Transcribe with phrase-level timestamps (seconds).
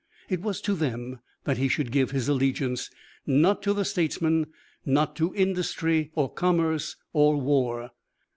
[0.29, 2.89] It was to them he should give his allegiance,
[3.27, 4.47] not to the statesmen,
[4.83, 7.91] not to industry or commerce or war.